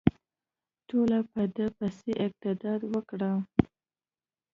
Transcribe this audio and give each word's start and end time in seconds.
ټولو 0.87 1.19
په 1.31 1.41
ده 1.55 1.67
پسې 1.77 2.11
اقتدا 2.25 2.73
وکړه. 2.93 3.31